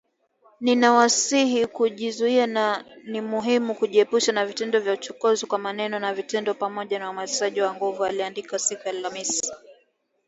“Ninawasihi 0.61 1.67
kujizuia 1.67 2.47
na 2.47 2.85
ni 3.05 3.21
muhimu 3.21 3.75
kujiepusha 3.75 4.31
na 4.31 4.45
vitendo 4.45 4.79
vya 4.79 4.93
uchokozi, 4.93 5.45
kwa 5.45 5.59
maneno 5.59 5.99
na 5.99 6.13
vitendo, 6.13 6.53
pamoja 6.53 6.99
na 6.99 7.05
uhamasishaji 7.05 7.61
wa 7.61 7.73
nguvu” 7.73 8.05
aliandika 8.05 8.59
siku 8.59 8.81
ya 8.87 8.93
Alhamisi. 8.93 9.51